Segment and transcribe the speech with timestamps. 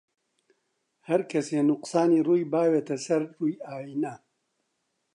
[1.07, 4.15] هەر کەسێ نوقسانی ڕووی باوێتە سەر ڕووی ئاینە